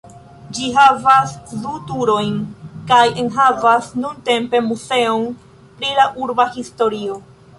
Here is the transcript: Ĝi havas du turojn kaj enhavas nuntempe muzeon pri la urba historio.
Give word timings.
Ĝi 0.57 0.69
havas 0.75 1.33
du 1.65 1.73
turojn 1.89 2.31
kaj 2.91 3.03
enhavas 3.25 3.91
nuntempe 4.05 4.61
muzeon 4.69 5.27
pri 5.81 5.93
la 6.01 6.07
urba 6.25 6.49
historio. 6.57 7.21